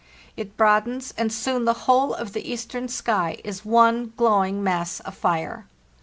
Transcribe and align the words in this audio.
It 0.35 0.57
broadens, 0.57 1.13
and 1.15 1.31
soon 1.31 1.65
the 1.65 1.73
whole 1.85 2.11
of 2.15 2.33
the 2.33 2.51
eastern 2.51 2.87
sky 2.87 3.39
is 3.43 3.63
one 3.63 4.13
glowing 4.17 4.63
mass 4.63 4.99
of 5.01 5.15
fire. 5.15 5.67